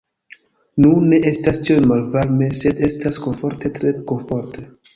Nu, 0.85 0.93
ne 1.11 1.19
estas 1.31 1.59
tiom 1.67 1.85
malvarme 1.93 2.49
sed 2.63 2.83
estas 2.89 3.23
komforte 3.29 3.75
tre 3.79 3.95
komforte 4.13 4.69